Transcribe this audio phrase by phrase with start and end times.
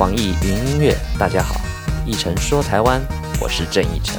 [0.00, 1.60] 网易云音乐，大家好，
[2.06, 2.98] 一晨说台湾，
[3.38, 4.16] 我是郑一晨，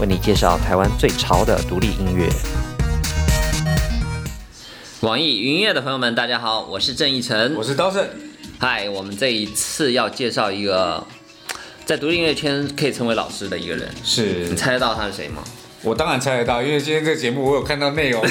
[0.00, 2.28] 为你介绍台湾最潮的独立音乐。
[5.02, 8.04] 网易云音乐的朋友们，大家好，我是郑一晨，我是刀圣。
[8.58, 11.06] 嗨，我们这一次要介绍一个
[11.84, 15.44] 在独立音乐圈可以称为老师的一个人，是你猜得到他是谁吗？
[15.82, 18.20] 我当然猜得到，因为今天这个节目我有看到内容。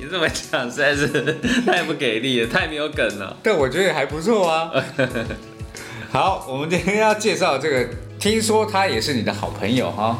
[0.00, 1.06] 你这么讲实在是
[1.66, 3.36] 太不给力了，太没有梗了。
[3.44, 4.72] 但我觉得还不错啊。
[6.10, 7.86] 好，我们今天要介绍这个，
[8.18, 10.18] 听说他也是你的好朋友哈。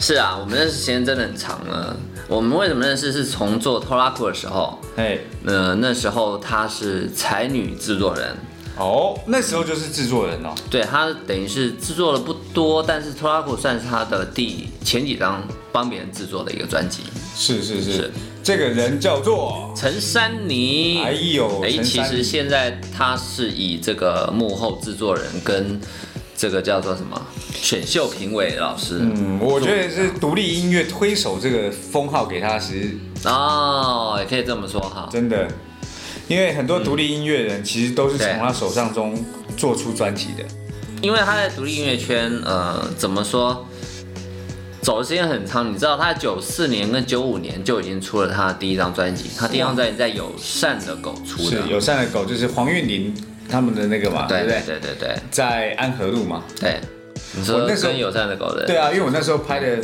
[0.00, 1.96] 是啊，我们认识时间真的很长了。
[2.26, 3.12] 我们为什么认识？
[3.12, 8.36] 是从做 Toraku 的时候，哎，呃，那时候他是才女制作人。
[8.76, 10.52] 哦，那时候就是制作人哦。
[10.68, 15.40] 对他等于是制作了不多，但是 Toraku 算是他的第前几张
[15.76, 17.02] 帮别人制作的一个专辑。
[17.36, 18.10] 是是是，
[18.42, 21.02] 这个人叫做陈珊妮。
[21.02, 25.78] 哎呦，哎，其实现在他是以这个幕后制作人跟
[26.34, 27.20] 这个叫做什么
[27.52, 29.00] 选秀评委老师。
[29.02, 35.46] 嗯，我觉得是独立音乐推手这个封号给他其实哦，也可以这么说哈，真的。
[36.26, 39.14] 因为很多独立音乐人其实都是从他手上中
[39.58, 40.42] 做出专辑的，
[41.02, 43.64] 因为他在独立音乐圈，呃，怎么说，
[44.86, 45.68] 走的时间很长。
[45.68, 53.12] 你知道，他九四年跟九五年就已经出了他的第一张专辑，他第一张专辑在友善的狗出的，是友善的狗，就是黄韵玲
[53.48, 56.78] 他们的那个嘛，对对对对对，在安和路嘛，对。
[57.36, 59.78] 你说那跟友善的狗的，对啊，因为我那时候拍的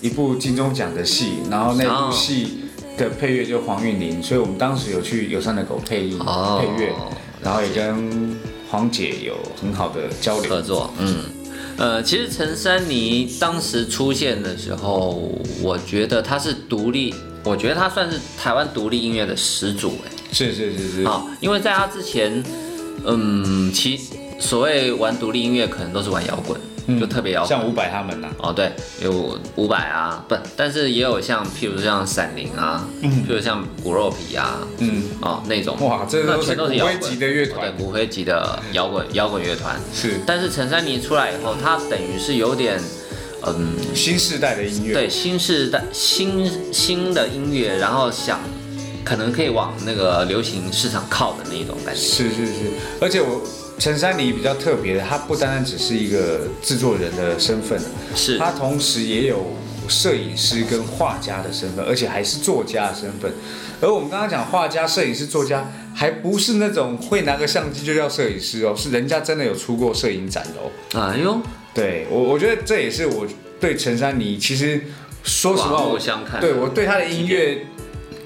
[0.00, 2.64] 一部金钟奖的戏，然后那部戏。
[2.96, 6.92] 的配乐就黄韵玲，所以我们当时有去友善的狗配音配乐，
[7.40, 8.36] 然后也跟
[8.68, 10.92] 黄姐有很好的交流合作。
[10.98, 11.22] 嗯，
[11.78, 19.90] 呃，其实陈珊妮当时出现的时候，我觉得她是独立，我觉得她算是台湾独立音乐的始祖。
[20.04, 21.06] 哎，是是是是。
[21.06, 22.42] 好，因为在她之前，
[23.04, 24.00] 嗯，其
[24.40, 26.60] 所谓玩独立音乐，可能都是玩摇滚。
[26.98, 28.72] 就特别摇像伍佰他们呐，哦对，
[29.02, 40.20] 有伍佰啊，不，但是也有像譬如像闪灵啊，嗯，譬如像骨肉皮啊，嗯，哦那种，哇，这都是骨灰级的乐团，对，骨灰级的摇滚摇滚乐团是。
[40.24, 42.80] 但是陈珊妮出来以后，她等于是有点，
[43.46, 48.40] 嗯，新时代的音乐，对，新时代新新的音乐，然后想
[49.04, 52.52] 可能可以往那个流行市场靠的那种感觉，是是是，
[53.00, 53.42] 而且我。
[53.78, 57.80] 陈珊妮比较特别的，她不单单只是一个制作人的身份，
[58.14, 59.54] 是她同时也有
[59.86, 63.32] 摄影师跟画家的身份，而且还是作家的身份。
[63.80, 70.70] 而我们刚刚讲画家、摄影师、作家，还不是那种会拿个相机就叫摄影师哦，是人家真的有出过摄影展的哦。
[71.00, 71.40] 哎呦，
[71.72, 73.24] 对我，我觉得这也是我
[73.60, 74.82] 对陈珊妮，其实
[75.22, 77.58] 说实话，我相看，对我对她的音乐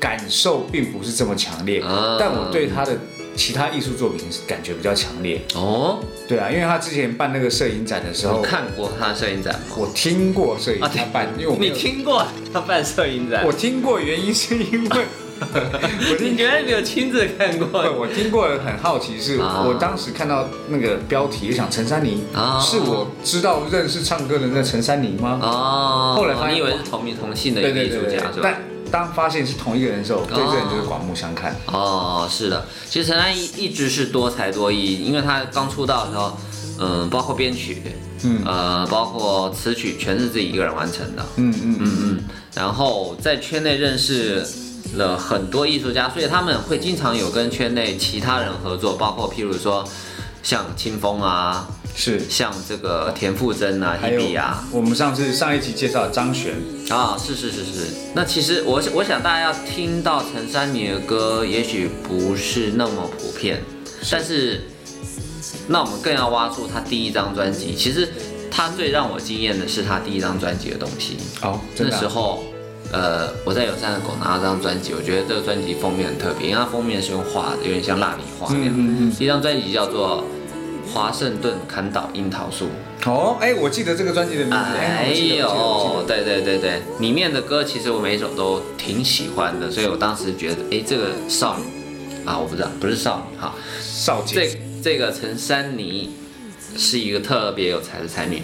[0.01, 1.83] 感受并不是这么强烈，
[2.19, 2.97] 但我对她的。
[3.35, 5.99] 其他艺术作品感觉比较强烈哦，
[6.29, 9.61] 对啊，因为他之前办那个摄影展的时候，看过他的摄影展吗？
[9.77, 13.45] 我听过摄影展办，因为你听过他办摄影展？
[13.45, 15.05] 我听过，原因是因为
[15.43, 17.69] 我，你原来没有亲自看过？
[17.99, 22.23] 我听过，很好奇，是我当时看到那个标题，就想陈珊妮，
[22.61, 25.41] 是我知道认识唱歌的那陈珊妮吗？
[25.43, 28.57] 哦，后来发现你以为是同名同姓的艺术家是吧？
[28.93, 31.57] 当发现是同一个人的时候，对这人就是刮目相看。
[31.67, 36.37] 哦，是的，其实陈安一一直是多才多艺，因为他刚出道的时候，
[36.79, 37.83] 嗯，包括编曲，
[38.23, 41.25] 嗯，呃，包括词曲，全是自己一个人完成的。
[41.37, 42.25] 嗯嗯嗯嗯。
[42.55, 44.47] 然后在圈内认识
[44.95, 49.83] 了很多艺术家，所以他们会经常有跟圈内其他人合作，包括譬如说
[50.43, 51.67] 像清风啊。
[51.95, 56.55] 是像这个田馥甄啊，一比啊，我们上次上一集介绍张悬
[56.89, 57.87] 啊，是是是是。
[58.15, 63.63] 那其实我我想大家要听到陈珊妮的歌，也许不是那么普遍，
[64.11, 64.63] 但是
[65.69, 67.75] 那我们更要挖出她第一张专辑。
[67.77, 68.09] 其实
[68.51, 71.19] 她最让我惊艳的是她第一张专辑的东西。
[71.43, 72.43] 哦，那时候
[72.91, 79.11] 呃，我在有三的狗拿到这张专辑，我觉得这个专辑封面很特别，因为它封面是用画的，有点像蜡笔画那样。
[79.17, 80.25] 第一张专辑叫做。
[80.93, 82.69] 华盛顿砍倒樱桃树
[83.07, 84.57] 哦，哎，我记得这个专辑的名字。
[84.57, 91.65] 哎呦，对对对对，里面的歌其实我每一首都挺喜欢的，所以我当时觉得，哎，这个少女
[92.27, 94.35] 啊，我不知道，不是少女哈，少姐。
[94.35, 96.11] 这这个陈珊妮
[96.77, 98.43] 是一个特别有才的才女。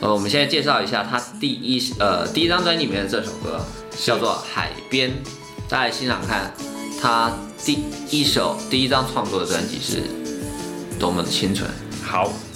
[0.00, 3.60] 呃，我们现在介绍一下她第一呃第一张专辑里面的这首歌，
[4.00, 5.10] 叫做《海边》，
[5.68, 6.54] 大家欣赏看，
[7.02, 7.32] 她
[7.64, 10.02] 第一首第一张创作的专辑是
[10.98, 11.68] 多么的清纯。
[12.08, 12.47] 好。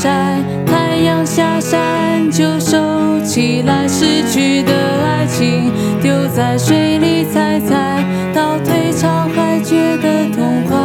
[0.00, 2.78] 晒，太阳下山就收
[3.24, 4.72] 起来，失去的
[5.04, 10.78] 爱情丢在水里踩踩，到退潮还觉得痛快，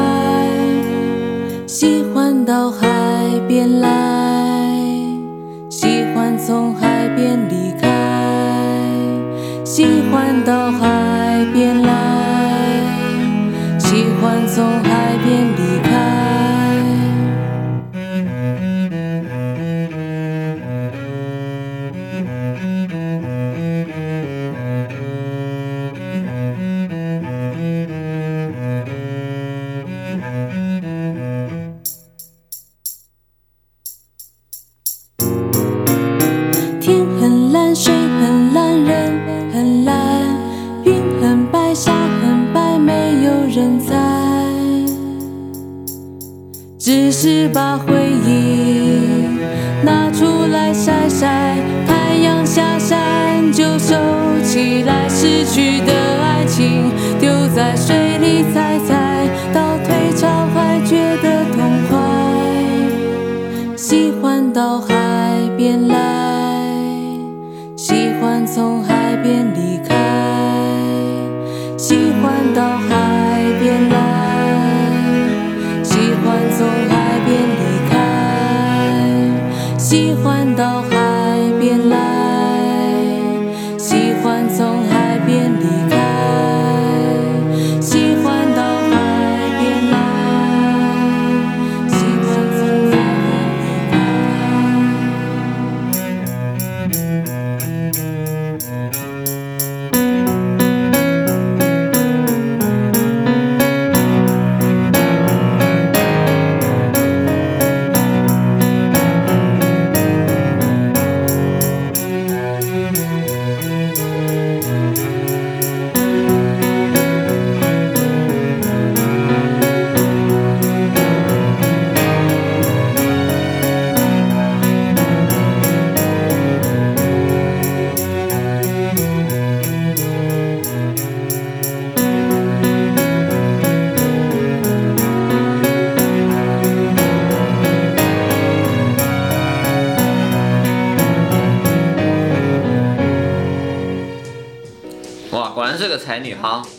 [1.68, 2.88] 喜欢到海
[3.48, 3.88] 边来，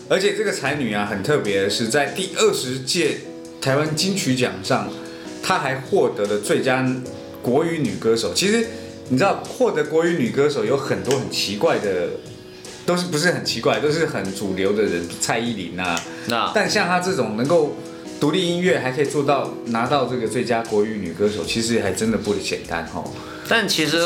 [0.08, 3.18] 而且这个才女啊，很特别的是，在第二十届
[3.60, 4.88] 台湾金曲奖上，
[5.42, 6.86] 她还获得了最佳
[7.42, 8.32] 国语女歌手。
[8.34, 8.66] 其实
[9.08, 12.08] 你知道，获得国语女歌手有很多很奇怪的，
[12.84, 15.98] 都是不是很奇怪，都是很主流的人，蔡依林啊。
[16.26, 17.74] 那但像她这种能够
[18.20, 23.02] 独立音乐还可以做到拿到这个最佳国语女歌手，其实还真的不简单哈。
[23.48, 23.98] 但其实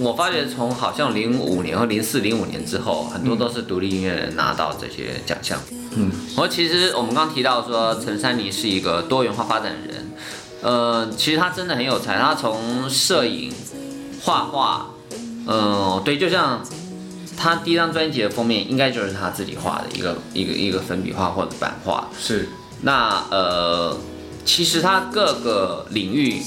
[0.00, 5.60] 我发觉从好像零五年和零四零五年之后，很多都是独立音乐人拿到这些奖项。
[5.94, 10.10] 嗯，我其实我们刚提到说陈珊妮是一个多元化发展的人，
[10.62, 13.52] 呃，其实他真的很有才，他从摄影、
[14.22, 14.90] 画画，
[15.46, 16.64] 嗯、对，就像
[17.36, 22.08] 他第一张专辑的封面应该就是他自己画的一个一个一个粉笔画或者版画。
[22.18, 22.48] 是
[22.82, 23.98] 那呃，
[24.44, 26.40] 其实他各个领域，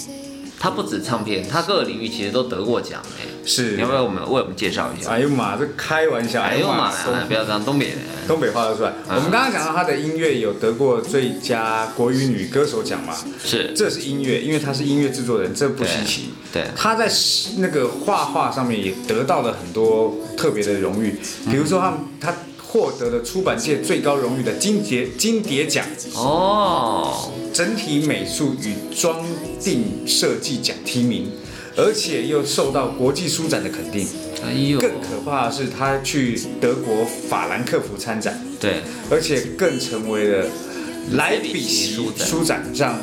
[0.64, 3.28] 他不止唱片，他各个领域其实都得过奖哎。
[3.46, 5.10] 是你要不要我们为我们介绍一下？
[5.10, 6.42] 哎呦妈，这开玩笑！
[6.42, 6.90] 哎呦妈
[7.28, 7.98] 不要这样，东北人。
[8.26, 8.94] 东北话都出来。
[9.10, 13.14] 我们刚刚讲到他的音乐有得过最佳国语女歌手奖嘛？
[13.44, 16.30] 是，这是音乐，因为他是音乐制作人，这不稀奇。
[16.54, 17.12] 对，他在
[17.58, 21.20] 那个画画上面也得到了很多特别的荣誉，
[21.52, 22.34] 比如说她她
[22.74, 25.86] 获得了出版界最高荣誉的金蝶金蝶奖。
[26.16, 29.24] 哦，整体美术与装
[29.62, 31.30] 订设计奖提名，
[31.78, 34.08] 而且又受到国际书展的肯定。
[34.44, 38.44] 哎呦，更可怕的是，他去德国法兰克福参展。
[38.60, 40.48] 对，而且更成为了
[41.12, 43.00] 莱比锡书展上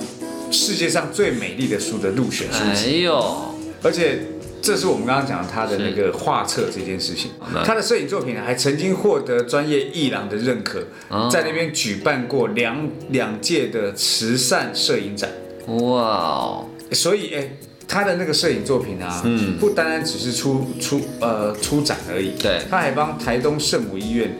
[0.50, 4.20] 世界上最美丽的书的入选书哎籍，呦，而且
[4.62, 7.30] 这是我们刚刚讲他的那个画册这件事情，
[7.64, 15.30] 他的摄影作品还曾经获得专业艺廊的认可哦，在那边举办过两两届的慈善摄影展，
[15.66, 17.50] 哇哦，所以哎。
[17.92, 19.58] 他的那个摄影作品啊，嗯。
[19.58, 22.60] 不单单只是出出呃出展而已，对。
[22.70, 24.38] 他还帮台东圣母医院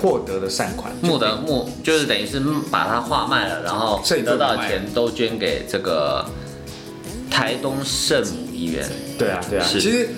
[0.00, 6.24] 获得了善款，木的木就是等于是把它画卖了，然后得到的钱都捐给这个
[7.30, 8.86] 台东圣母医院。
[9.18, 10.08] 对啊，对啊，其实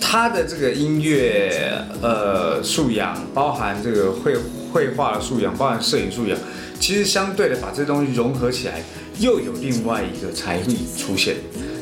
[0.00, 4.34] 他的这个音乐呃素养，包含这个绘
[4.72, 6.38] 绘画的素养，包含摄影素养，
[6.78, 8.82] 其实相对的把这东西融合起来，
[9.18, 11.36] 又有另外一个才艺出现。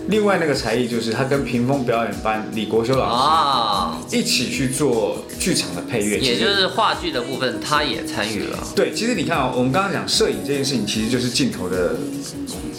[0.08, 8.58] 另外那个才艺就是他跟屏风表演班李国修老师一起去做剧场的配乐，也就是话剧的部分，他也参与了。
[8.74, 11.94] 对，其实你看啊，我们刚刚讲摄影这件事情，其实就是镜头的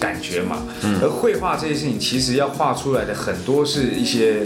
[0.03, 0.55] 感觉嘛。
[0.83, 0.99] 嗯。
[1.01, 4.45] 而绘画这件事情，其实要画出来的很多是一些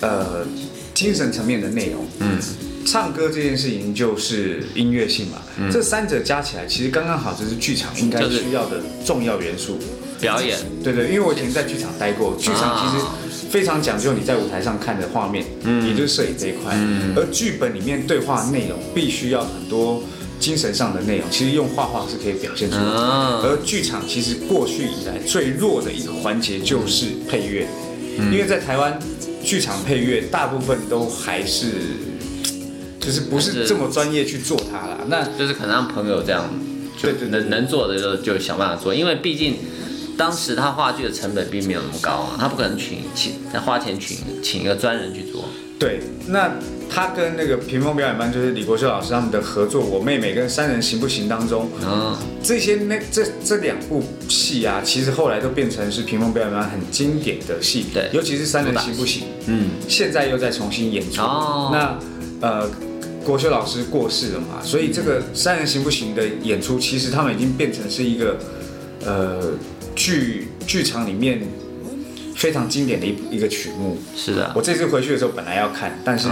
[0.00, 0.44] 呃
[0.92, 2.06] 精神层面的内容。
[2.18, 2.38] 嗯。
[2.84, 5.38] 唱歌这件事情就是音乐性嘛。
[5.58, 5.70] 嗯。
[5.70, 9.78] 这三者加起来，其实刚刚好，这是剧场应该需要的重要元素。
[10.20, 13.02] 表演，对对，因为我以前在剧场待过，剧场其实
[13.48, 20.02] 非常讲究你在舞台上看的画面，嗯，也就是摄影这一块，嗯，而剧本里面对话内容必须要很多
[20.40, 27.68] 精神上的内容，其实用画画是可以表现出来，而剧场其实过去以来最弱的一个环节就是配乐，
[28.16, 28.98] 因为在台湾
[29.44, 31.66] 剧场配乐大部分都还是
[32.98, 36.50] 就是不是这么专业去做它啦，那就是可能让朋友这样，
[37.00, 39.56] 对对，能能做的就就想办法做，因为毕竟。
[40.18, 43.32] 当时他话剧的成本并没有那么高啊，他不可能请请
[43.62, 45.46] 花钱请请一个专人去做。
[45.80, 46.52] 对，那
[46.90, 61.22] 他跟那个屏风表演班就是李国秀老师他们的合作，《我妹妹》跟《三人行不行》当中，嗯，这些那这这两部戏啊，其实后来都变成是屏风表演班很经典的戏，对，尤其是《三人行不行》，嗯，现在又在重新演出。
[61.22, 61.98] 哦，那
[62.46, 62.70] 呃，
[63.24, 68.38] 国修老师过世了嘛，所以这个《三人行不行》的演出，其实他们已经变成是一个
[69.06, 69.52] 呃。
[69.96, 71.42] 剧剧场里面
[72.40, 74.50] 非常经典的一一个曲目，是的。
[74.56, 76.26] 我这次回去的时候本来要看，但是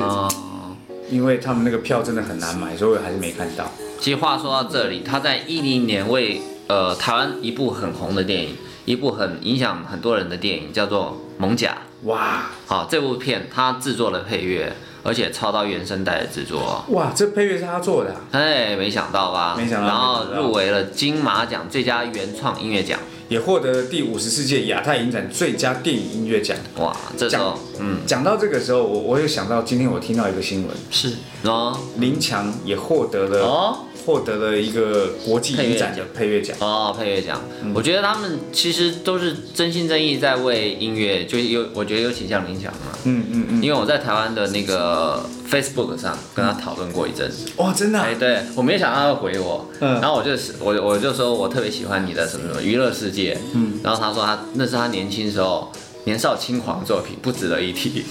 [1.11, 3.71] 因为他们那个票真的很难买，所以我还是没看到。
[4.00, 11.77] 其实话说到这里，他在一零年为呃台湾一部很红的电影，一部很影响很多人的电影，叫做《猛甲》。
[12.09, 14.73] 哇，好，这部片他制作了配乐，
[15.03, 16.83] 而且超到原声带的制作。
[16.88, 18.17] 哇，这配乐是他做的？
[18.33, 19.57] 哎，没想到吧？
[19.59, 19.87] 没想到。
[19.87, 22.99] 然后入围了金马奖最佳原创音乐奖。
[23.28, 26.56] 也获得了第五十四届亚太影展最佳电影音乐奖。
[26.78, 33.78] 哇，这讲，嗯，讲到这个时候，我我有想到今天我听到一个新闻，是哦，林强也获得了哦。
[34.09, 37.38] 获得了一个国际影展的配乐奖哦，配乐奖。
[37.75, 42.97] 我觉得他们其实都是真心真意在为音乐，就有我觉得有倾向林强嘛。
[43.05, 43.62] 嗯嗯嗯。
[43.62, 47.50] 因为我在台湾的那个 Facebook 上跟他讨论过一阵子。
[47.59, 48.00] 哇，真的？
[48.00, 49.69] 哎，对，我没想到他会回我。
[49.81, 50.00] 嗯。
[50.00, 53.37] 然后我就是我我就说我特别喜欢你的什么什么娱乐世界。
[53.53, 53.79] 嗯。
[53.83, 55.71] 然后他说他那是他年轻时候
[56.05, 58.03] 年少轻狂的作品，不值得一提。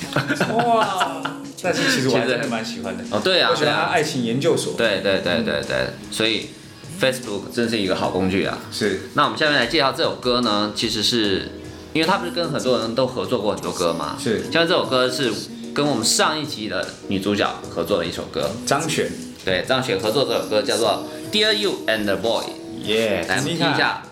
[0.53, 1.23] 哇。
[1.61, 4.75] 但是其实我还是蛮喜欢的哦，对啊，我喜欢他爱情研究所。
[4.77, 6.47] 对对对对对，所以
[7.01, 8.59] Facebook 真是一个好工具啊。
[8.71, 9.09] 是。
[9.15, 11.51] 那我们下面来介绍这首歌呢，其实是
[11.93, 14.15] 因为他不是跟很多人都合作过很多歌嘛。
[14.19, 14.43] 是。
[14.51, 15.33] 像这首歌是
[15.73, 19.09] 跟我们上一集的女主角合作的一首歌，张悬。
[19.43, 22.45] 对，张悬合作这首歌叫做《Dear You and the Boy》。
[22.85, 24.03] 耶，来我们听一下。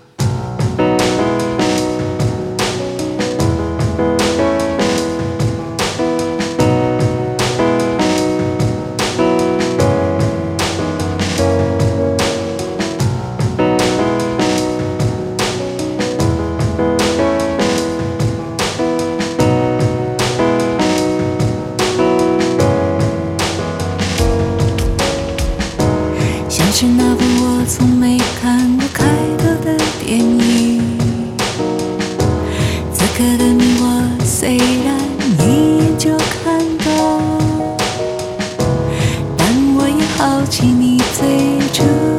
[40.45, 42.14] 想起你最初。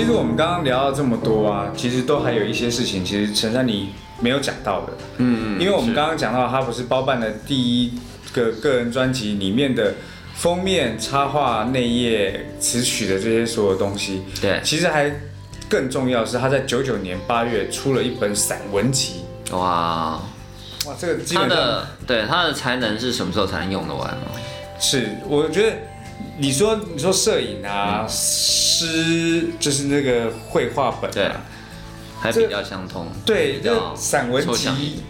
[0.00, 4.94] 其实我们刚刚聊到这么多啊，其实都还有一些事情，其实陈珊妮没有讲到的。
[5.18, 7.92] 嗯因为我们是刚刚讲到，他不是包办了第一
[8.32, 9.92] 个个人专辑里面的
[10.36, 14.22] 封面、插画、内页、词曲的这些所有东西。
[14.40, 15.12] 对其实还
[15.68, 19.16] 更重要的是，他在九九年八月出了一本散文集。
[19.50, 20.18] 哇，
[20.86, 24.32] 哇，这个基他本上的对他的才能是什么时候才能用得完吗？
[24.78, 25.76] 是，我觉得
[26.38, 31.40] 你说你说摄影啊、诗，就是那个绘画本、对啊，，
[32.20, 35.02] 还比较相通，对，这比较散文集。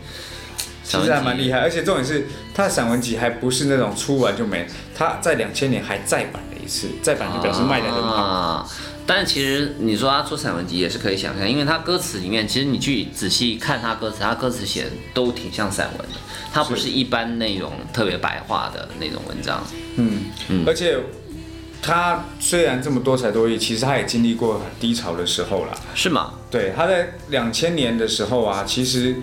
[0.82, 8.14] 其实还蛮厉害，而且重点是他的散文集还不是那种出完就没，他在两千年还再版了一次，再版就表示卖的很好。
[8.16, 8.68] 啊。
[9.06, 16.14] 但其实你说他出散文集也是可以想象，因为他歌词里面，其实你去仔细看他歌词，他歌词写的都挺像散文的，
[16.52, 19.64] 它不是一般那种特别白话的那种文章。
[19.96, 20.24] 嗯，
[20.66, 20.98] 而且
[21.82, 25.72] 他虽然这么多才多艺，其实他也经历过很低潮的时候啦。
[25.94, 26.34] 是吗？
[26.50, 29.16] 对，他在两千年的时候啊，其实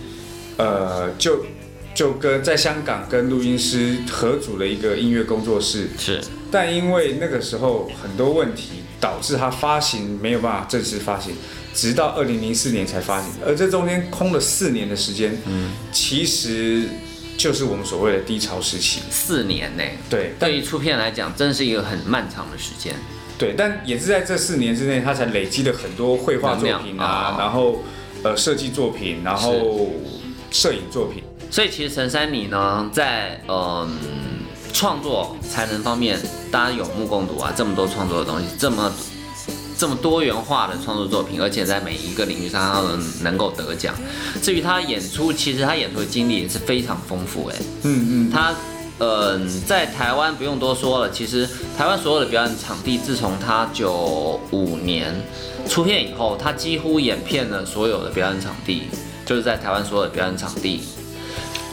[0.57, 1.45] 呃就
[1.93, 11.35] 就跟在香港跟录音师合组了一个音乐工作室，是，但因为那个时候很多问题，导致他发行没有办法正式发行，
[11.73, 16.83] 直到二零零四年才发行，而这中间空了四年的时间，嗯，其实
[17.37, 19.01] 就是我们所谓的低潮时期。
[19.09, 19.83] 四年呢。
[20.09, 22.93] 对，但对于出片来讲，真是一个很漫长的时间。
[23.37, 27.83] 对，但也是在这四年之内，他才累积了很多绘画作品啊，哦然后
[28.23, 29.91] 呃设计作品，然后
[30.49, 31.23] 摄影作品。
[31.51, 33.87] 所以其实陈珊妮呢，在嗯
[34.73, 36.19] 创作才能方面，
[36.51, 38.91] 大家有目共睹啊，这么多创作的东西，这么
[39.77, 43.93] 这么多元化的创作作品，而且在每一个领域上他都能能够得奖。
[44.41, 48.53] 至于他演出，其实他演出的经历也是非常丰富哎，嗯嗯，他。
[48.99, 55.13] 嗯，在台湾不用多说了，其实台湾所有的表演场地，自从他九五年
[55.69, 58.87] 出片以后，他几乎演遍了所有的表演场地，
[59.23, 60.81] 就是在台湾所有的表演场地。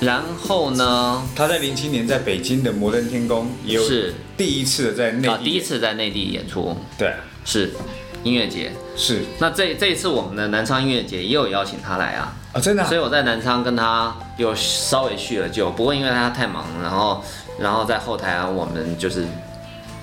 [0.01, 4.15] 然后呢，他在零七年在北京的摩登天宫也有是。
[4.37, 6.77] 第一次的在内啊，地，第一次在内地演出。
[6.99, 7.71] 对，是。
[8.23, 8.73] 音乐节。
[8.97, 9.23] 是。
[9.39, 12.89] 那这这一次我们的南昌音乐节也有邀请他来啊，啊，真的啊？
[12.89, 17.23] 所以我在南昌跟他有稍微叙了旧，不过因为他太忙了，然后
[17.59, 19.25] 然后在后台啊，我们就是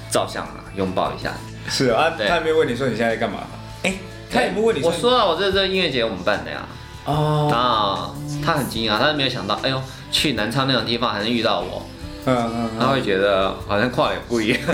[0.10, 1.34] 照相嘛，拥抱一下。
[1.68, 3.40] 是啊，他有没有问你说你现在在干嘛？
[3.84, 3.96] 哎，
[4.32, 6.66] 他也不问你我说了，我这这音乐节我们办的呀。
[7.06, 11.88] 哦，啊，他很惊讶，他没有想到，哎呦，去南昌那种地方还能遇到我，
[12.26, 14.60] 嗯嗯嗯，他会觉得好像跨了不一样。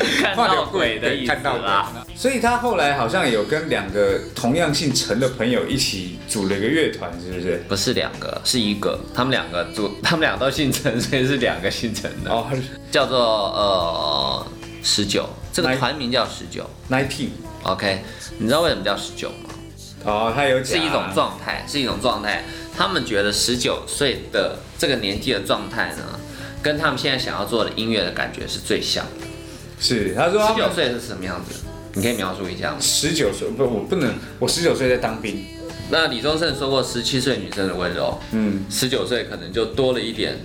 [0.00, 1.90] 看到鬼的意思看到啦。
[1.92, 2.14] 鬼。
[2.16, 7.62] 所以他后来好像有跟两个同样姓陈的朋友一起组了一个乐团，是不是？
[7.68, 8.98] 不是两个，是一个。
[9.14, 12.46] 他们两个组， 他们俩都姓陈，所以是两个姓陈的， 哦
[12.90, 14.46] 叫做呃
[14.82, 15.28] 十九。
[15.52, 16.64] 这个团名叫十九。
[16.90, 17.28] ，nineteen。
[17.64, 18.02] OK，
[18.38, 19.49] 你知道为什么叫十九吗？
[20.04, 22.44] 哦，他有讲是一种状态，是一种状态。
[22.76, 26.18] 他们觉得十九岁的这个年纪的状态呢，
[26.62, 29.26] 跟他们现在想要做的音乐的感觉是最像的。
[29.78, 31.60] 是，他说十九岁是什么样子？
[31.92, 32.76] 你可以描述一下吗？
[32.80, 35.44] 十九岁不，我不能，我十九岁在当兵。
[35.90, 40.36] 那李宗盛说过，十七岁女生的温柔，嗯，十九岁可能就多了一点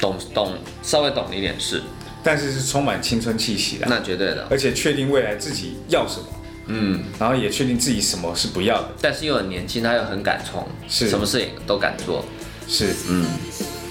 [0.00, 1.82] 懂懂，稍微懂了一点事，
[2.24, 4.46] 但是是充满青春气息的，那绝对的。
[4.50, 6.26] 而且确定未来自己要什么，
[6.70, 8.88] 嗯，然后也确定自己什么是不要的。
[9.02, 11.08] 但是又很年轻，他又很敢冲，是。
[11.08, 12.24] 什么事情都敢做。
[12.68, 13.26] 是，嗯，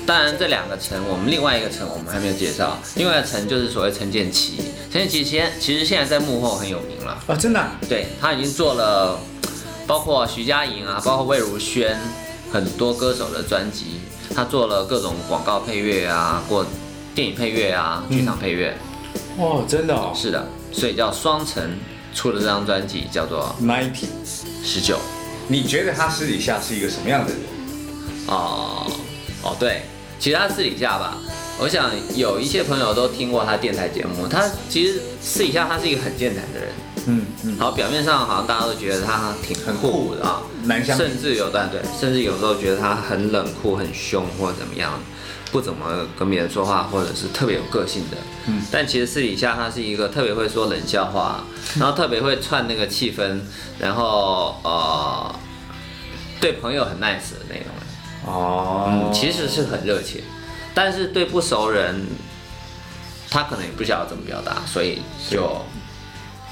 [0.06, 4.54] 当然这两个城，我们另外一个城我们还没有介绍，另外一个城就是所谓陈建奇。
[4.92, 9.20] 陈建奇现其实现在在幕后很有名了，啊，真的啊、对他已经做了，
[9.86, 11.96] 包括徐佳莹啊，包括魏如萱
[12.52, 14.00] 很多歌手的专辑，
[14.34, 16.66] 他做了各种广告配乐啊，过
[17.14, 18.76] 电影配乐啊，剧场配乐，
[19.38, 20.14] 哦，真的哦。
[20.16, 21.78] 是的，所以叫双陈
[22.14, 24.08] 出的这张专辑叫做，nineteen。
[24.64, 24.98] 十九。
[25.48, 27.40] 你觉得他私底下是一个什么样的人？
[28.28, 28.86] 哦
[29.42, 29.82] 哦，对，
[30.20, 31.18] 其实他私底下吧，
[31.58, 36.70] 我想有一些朋友都听过他电台节目，他其实私底下他是一个很健谈的人，
[37.08, 45.02] 嗯嗯，好，表面上好像大家都觉得他挺很酷的啊，难相处甚至有段对，甚至有时候觉得他很冷酷、很凶或者怎么样，
[45.52, 48.18] 不怎么跟别人说话，或者是特别有个性的。
[48.48, 51.44] 嗯，但其实私底下他是一个特别会说冷笑话，
[51.80, 53.40] 然后特别会串那个气氛，
[53.80, 55.36] 然后呃，
[56.40, 57.90] 对朋友很 nice 的那种人。
[58.26, 60.22] 哦嗯，其实是很热情，
[60.74, 62.06] 但是对不熟人，
[63.30, 65.62] 他可能也不晓得怎么表达，所以就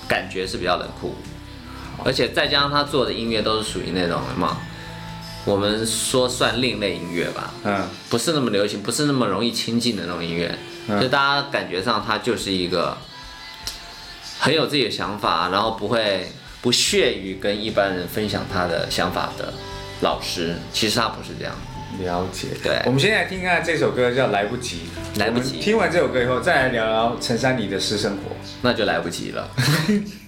[0.07, 1.13] 感觉是比较冷酷，
[2.05, 4.57] 而且再加上他做的音乐都是属于那种什么，
[5.47, 10.53] 我们说算另类音乐吧，嗯，不是那么流行，不是那么容易亲近的那种音乐，
[10.89, 12.97] 嗯就大家感觉上他就是一个
[14.37, 16.27] 很有自己的想法，然后不会
[16.61, 19.53] 不屑于跟一般人分享他的想法的
[20.01, 21.55] 老师，其实他不是这样。
[22.03, 22.49] 了解。
[22.61, 24.81] 对我们现在听看这首歌叫《来不及》。
[25.19, 28.35] 来不及听完这首歌以后，再来聊聊陈珊妮的私生活。
[28.61, 29.49] 那就来不及了。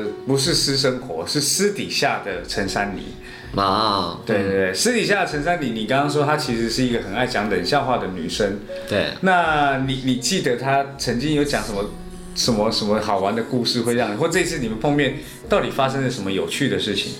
[0.00, 3.14] 的不是私生活，是私底下的陈珊妮。
[3.54, 8.58] 啊，对对对，私底下的陈珊妮，你刚刚说她其实是一个很爱讲冷笑话的女生。
[8.88, 11.90] 对，那你你记得她曾经有讲什么
[12.34, 17.12] 什么什么好玩的故事，会让你或这次你们碰面到底发生了什么有趣的事情？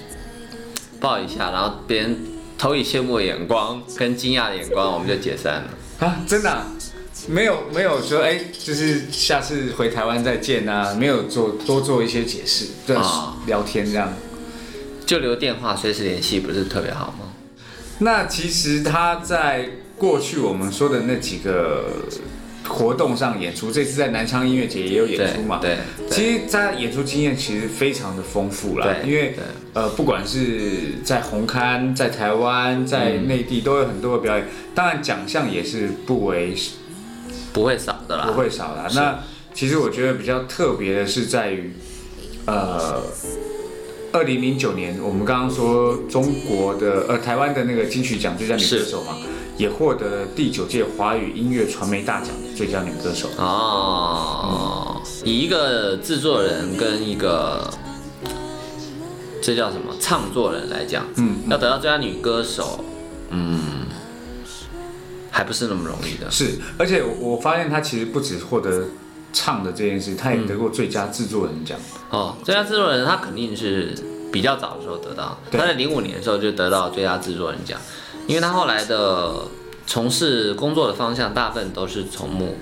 [1.01, 2.17] 抱一下，然后别人
[2.59, 5.71] 投以羡慕的眼光跟惊讶的眼光，我们就解散了。
[6.01, 6.67] 啊，真的啊、
[7.29, 14.13] 没有没有说哎，就是下次回台湾再见啊，没有做多做一些解释，对，啊聊天这样。
[15.05, 17.33] 就留电话，随时联系，不是特别好吗？
[17.99, 21.87] 那其实他在过去我们说的那几个
[22.69, 25.61] 活动上演出，这次在南昌音乐节也有演出嘛。
[25.63, 29.35] 对对其实他演出经验其实非常的丰富啦，对因为
[29.73, 36.53] 呃，不管是在红磡、在台湾、在内地都有很多的表演，当然奖项也是不为
[37.57, 38.27] 不会少的啦。
[38.27, 38.87] 不会少啦。
[38.95, 39.19] 那
[39.55, 41.73] 其实我觉得比较特别的是在于，
[42.45, 43.03] 呃，
[44.13, 49.17] 二零零九年我们刚刚说中国的呃台湾的那个金曲奖最佳女歌手嘛，
[49.57, 53.31] 也获得了第九届华语音乐传媒大奖的最佳女歌手。
[53.39, 57.73] 哦，以一个制作人跟一个
[59.43, 62.85] 这叫什么唱作人来讲，嗯，要得到最佳女歌手，
[63.31, 63.61] 嗯，
[65.37, 66.31] 还不是那么容易的。
[66.31, 68.87] 是，而且我我发现他其实不止获得
[69.35, 71.79] 唱的这件事，他也得过最佳制作人奖。
[72.09, 73.95] 哦，最佳制作人他肯定是
[74.33, 77.79] 比较早的时候得到，他在零五年的时候就得到最佳制作人奖，
[78.27, 79.43] 因为他后来的
[79.87, 82.57] 从事工作的方向大部分都是从幕。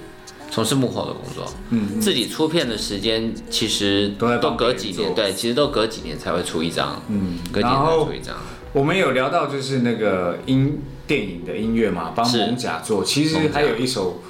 [0.51, 8.37] 从事幕后的工作，嗯，自己出片的时间其实都隔几年，对，其实都隔几年才会出一张，嗯隔几年然后才出一张，
[8.73, 14.23] 我们有聊到就是那个音电影的音乐嘛，帮是蒙甲做，其实还有一首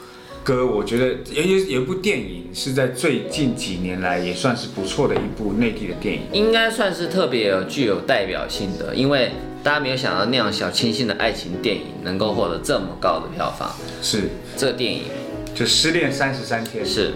[0.43, 6.23] 歌，我觉得也有有一部电影是在最近几年来也算是不错的一部内地的电影。
[6.33, 9.31] 应该算是特别有具有代表性的，因为
[9.63, 13.71] 大家没有想到那样小清新的爱情电影能够获得这么高的票房。
[14.03, 15.03] 是，这个电影。
[15.55, 17.13] 就失恋三十三天，是。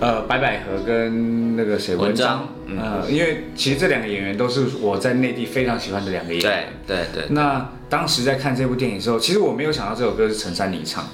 [0.00, 6.68] 呃，白百合跟那个谁文章章，呃，因为其实这两个演员都是我在内地非常喜欢的两个演员。
[6.86, 11.04] 对对对，那当时在看这部电影的时候，其实我没有想到这首歌是陈珊妮唱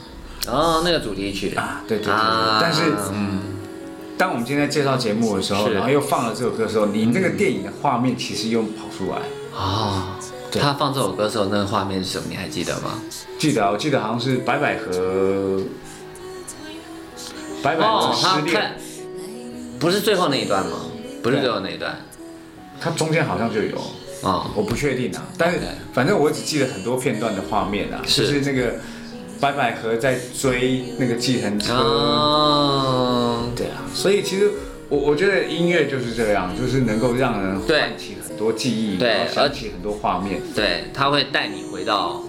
[0.47, 2.15] 哦，那个主题曲啊，对对对
[2.61, 3.41] 但是嗯，
[4.17, 9.19] 当我们今天在介绍节目的时候，然后又放了这首歌的时候，你那个电影的画面其实又跑出来。
[9.55, 10.15] 哦，
[10.51, 12.25] 对他放这首歌的时候，那个画面是什么？
[12.31, 13.03] 你还记得吗？
[13.39, 15.61] 记得啊，我记得好像是白百合，
[17.63, 18.73] 白百合哦，他失恋看，，
[19.79, 20.79] 不是最后那一段吗？
[21.23, 21.97] 不是最后那一段。
[22.81, 23.77] 它中间好像就有，
[24.23, 25.59] 哦，我不确定啊，但是
[25.93, 28.23] 反正我只记得很多片段的画面啊，是。
[28.23, 28.75] 就是那个
[29.41, 34.51] 白百合在追那个计程车，哦，对啊，所以其实
[34.89, 40.41] 我我觉得音乐就是这样，就是能够让人唤起很多记忆，对然后想起很多画面。
[40.55, 42.23] 对，他会带你回到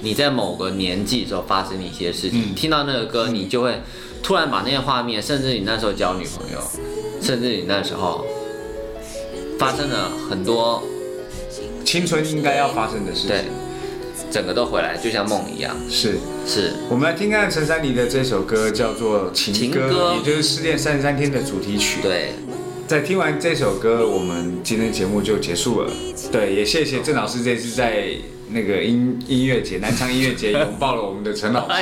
[0.00, 2.52] 你在某个年纪的时候发生的一些事情。
[2.52, 2.54] 嗯。
[2.54, 3.80] 听到那个歌，你就会
[4.26, 6.58] 突然把那些画面，甚至你那时候交女朋友，
[7.22, 8.26] 甚至你那时候
[9.56, 10.82] 发生了很多，
[11.84, 15.76] 青春应该要发生的事情对情，，整个都回来，就像梦一样。
[15.88, 16.16] 是。
[16.44, 22.30] 是，我们来听看陈珊妮的这首歌，叫做《情歌》，情歌也就是《失恋三十三天》的主题曲。，对，
[22.88, 25.92] 在听完这首歌，我们今天节目就结束了。
[26.32, 28.08] 对，也谢谢郑老师这次在
[28.50, 31.74] 那个音音乐节南昌音乐节拥抱了我们的陈老师。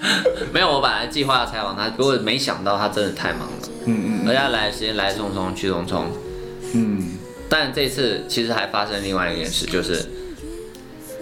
[0.52, 6.04] 没有，我本来计划要采访他，不过没想到他真的太忙了，嗯嗯而且他来的时间来匆匆去匆匆。
[6.72, 7.08] 嗯嗯，
[7.48, 10.06] 但这次其实还发生另外一件事，就是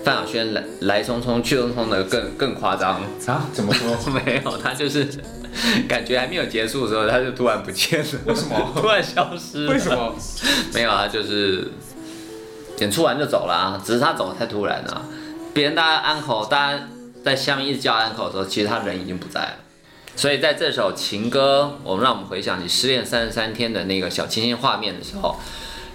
[0.04, 3.00] 范晓萱来来匆匆去匆匆的更更夸张。
[3.26, 3.96] 啊，怎么说？
[4.12, 5.06] 没有，他就是
[5.88, 8.06] 感觉还没有结束的时候，他就突然不见了。
[8.26, 9.66] 为什么突然消失？
[9.66, 9.88] 为什？
[9.90, 10.14] 么？
[10.74, 11.68] 没有，啊就是
[12.78, 15.02] 演出完就走了啊，只是他走得太突然了。
[15.52, 16.88] 别人大家安口，大家
[17.24, 19.54] 在下面一直叫安口的时候，其实他人已经不在了。
[20.14, 25.36] 所以在这首情歌，我们让我们回想起失恋三十三天的那个小清新画面的时候，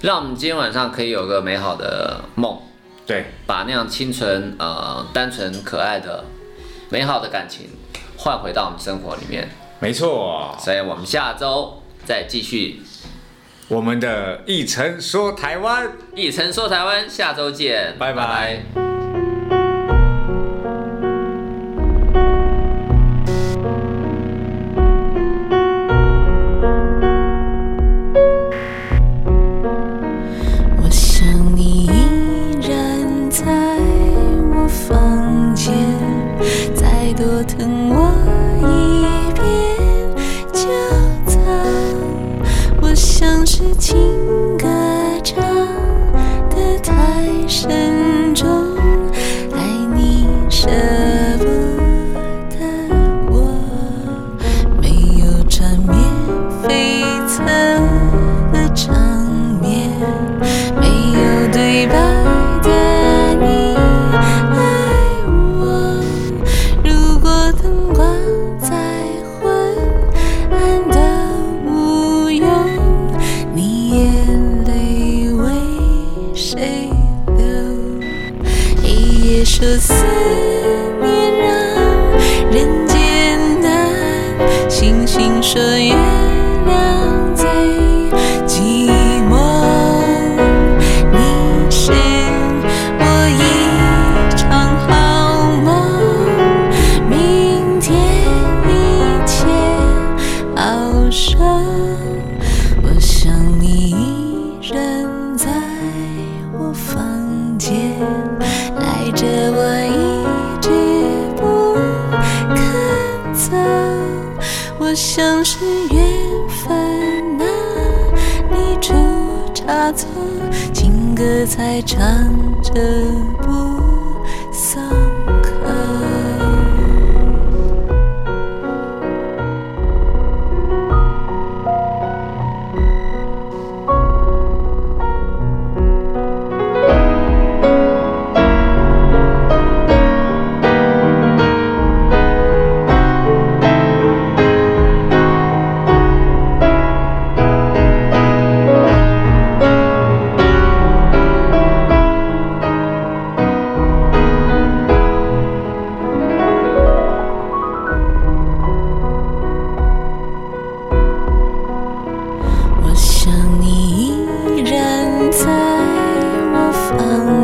[0.02, 2.58] 让我们今天晚上可以有个美好的梦，
[3.06, 6.24] 对，把那样清纯、呃单纯、可爱的、
[6.90, 7.70] 美好的感情
[8.18, 9.50] 换回到我们生活里面。
[9.80, 10.58] 没错。
[10.58, 12.82] 所以我们下周再继续
[13.74, 18.62] 我们的一晨说台湾，一晨说台湾，下周见，拜拜。
[18.76, 18.93] 我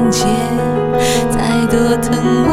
[0.09, 0.25] 界，
[1.29, 2.48] 再多疼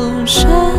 [0.00, 0.69] 风沙